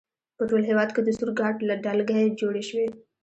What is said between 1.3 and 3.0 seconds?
ګارډ ډلګۍ جوړې شوې.